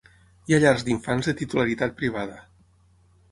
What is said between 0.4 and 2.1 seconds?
Hi ha llars d'infants de titularitat